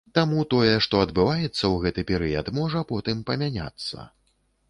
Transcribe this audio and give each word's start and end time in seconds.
Таму 0.17 0.43
тое, 0.53 0.69
што 0.85 1.01
адбываецца 1.05 1.49
ў 1.49 1.75
гэты 1.83 2.01
перыяд, 2.11 2.49
можа 2.61 2.81
потым 2.93 3.17
памяняцца. 3.31 4.09